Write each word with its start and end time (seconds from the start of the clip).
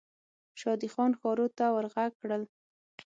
شادي 0.61 0.87
خان 0.93 1.11
ښارو 1.19 1.47
ته 1.57 1.65
ور 1.73 1.85
ږغ 1.93 1.97
کړل. 2.21 2.43